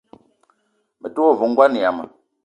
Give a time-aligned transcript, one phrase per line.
[0.99, 2.03] Me te wa ve ngoan yama.